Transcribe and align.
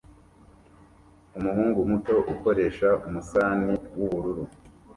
Umuhungu 1.37 1.79
muto 1.89 2.15
ukoresha 2.33 2.89
umusarani 3.07 3.75
w'ubururu 3.97 4.43